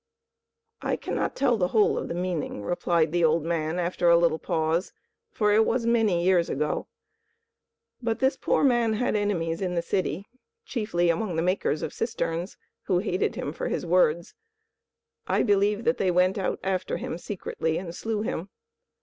[0.81, 4.39] "I cannot tell the whole of the meaning," replied the old man, after a little
[4.39, 4.93] pause,
[5.31, 6.87] "for it was many years ago.
[8.01, 10.25] But this poor man had many enemies in the city,
[10.65, 14.33] chiefly among the makers of cisterns, who hated him for his words.
[15.27, 18.49] I believe that they went out after him secretly and slew him.